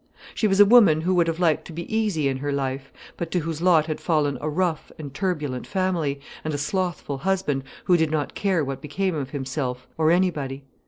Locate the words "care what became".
8.33-9.13